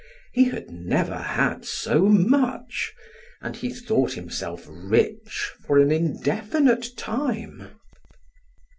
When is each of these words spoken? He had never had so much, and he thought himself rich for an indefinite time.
He 0.33 0.45
had 0.45 0.71
never 0.71 1.15
had 1.15 1.63
so 1.63 2.05
much, 2.07 2.91
and 3.39 3.55
he 3.55 3.69
thought 3.71 4.13
himself 4.13 4.65
rich 4.67 5.51
for 5.63 5.77
an 5.77 5.91
indefinite 5.91 6.97
time. 6.97 7.69